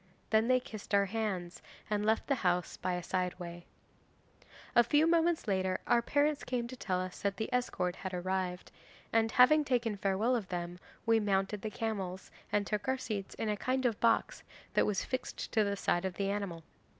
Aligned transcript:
Then 0.31 0.47
they 0.47 0.59
kissed 0.59 0.95
our 0.95 1.05
hands, 1.05 1.61
and 1.87 2.03
left 2.03 2.25
the 2.25 2.33
house 2.41 2.75
by 2.75 2.93
a 2.93 3.03
side 3.03 3.37
way. 3.37 3.67
'A 4.75 4.83
few 4.85 5.05
moments 5.05 5.47
later 5.47 5.79
our 5.85 6.01
parents 6.01 6.43
came 6.43 6.67
to 6.69 6.75
tell 6.75 6.99
us 6.99 7.21
that 7.21 7.37
the 7.37 7.53
escort 7.53 7.97
had 7.97 8.11
arrived, 8.11 8.71
and 9.13 9.31
having 9.31 9.63
taken 9.63 9.95
farewell 9.95 10.35
of 10.35 10.47
them 10.49 10.79
we 11.05 11.19
mounted 11.19 11.61
the 11.61 11.69
camels, 11.69 12.31
and 12.51 12.65
took 12.65 12.87
our 12.87 12.97
seats 12.97 13.35
in 13.35 13.47
a 13.47 13.55
kind 13.55 13.85
of 13.85 13.99
box 13.99 14.41
that 14.73 14.87
was 14.87 15.05
fixed 15.05 15.51
to 15.51 15.63
the 15.63 15.75
side 15.77 16.03
of 16.03 16.15
the 16.15 16.31
animal. 16.31 16.63